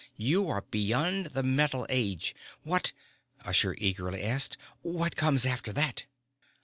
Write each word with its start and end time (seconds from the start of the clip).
You 0.17 0.49
are 0.49 0.61
beyond 0.61 1.27
the 1.27 1.43
metal 1.43 1.85
age. 1.87 2.33
What" 2.63 2.91
Usher 3.45 3.75
eagerly 3.77 4.23
asked. 4.23 4.57
"What 4.81 5.15
comes 5.15 5.45
after 5.45 5.71
that?" 5.73 6.07